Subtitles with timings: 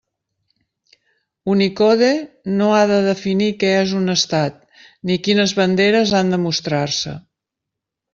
[1.55, 2.07] Unicode
[2.61, 4.57] no ha de definir què és un Estat,
[5.11, 7.15] ni quines banderes han de mostrar-se.